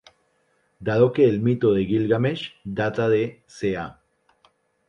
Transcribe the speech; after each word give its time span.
Dado 0.79 1.13
que 1.13 1.25
el 1.25 1.41
mito 1.41 1.73
de 1.75 1.85
Gilgamesh 1.85 2.51
data 2.63 3.07
de 3.07 3.43
"ca". 3.59 4.01